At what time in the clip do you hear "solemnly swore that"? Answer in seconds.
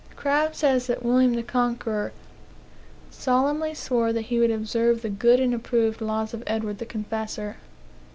3.11-4.23